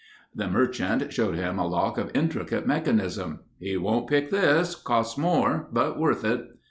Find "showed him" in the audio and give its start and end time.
1.13-1.59